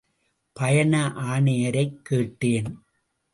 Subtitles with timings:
[0.53, 1.07] பயண
[1.07, 2.83] ஆணையரைக் கேட்டேன்.